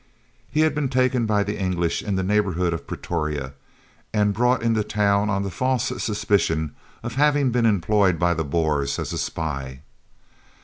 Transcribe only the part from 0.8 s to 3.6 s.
taken by the English in the neighbourhood of Pretoria